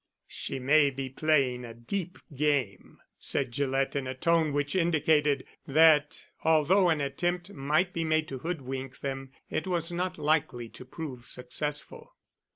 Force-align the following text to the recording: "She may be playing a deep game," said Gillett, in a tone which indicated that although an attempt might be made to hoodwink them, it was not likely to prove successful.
"She 0.25 0.57
may 0.57 0.89
be 0.89 1.09
playing 1.11 1.63
a 1.63 1.75
deep 1.75 2.17
game," 2.35 2.97
said 3.19 3.51
Gillett, 3.51 3.95
in 3.95 4.07
a 4.07 4.15
tone 4.15 4.51
which 4.51 4.75
indicated 4.75 5.45
that 5.67 6.25
although 6.43 6.89
an 6.89 6.99
attempt 6.99 7.53
might 7.53 7.93
be 7.93 8.03
made 8.03 8.27
to 8.29 8.39
hoodwink 8.39 9.01
them, 9.01 9.31
it 9.51 9.67
was 9.67 9.91
not 9.91 10.17
likely 10.17 10.69
to 10.69 10.85
prove 10.85 11.27
successful. 11.27 12.15